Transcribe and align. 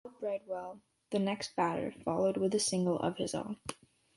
Al 0.03 0.11
Bridwell, 0.19 0.81
the 1.11 1.19
next 1.19 1.55
batter, 1.55 1.91
followed 1.91 2.35
with 2.35 2.55
a 2.55 2.59
single 2.59 2.97
of 3.01 3.17
his 3.17 3.35
own. 3.35 3.57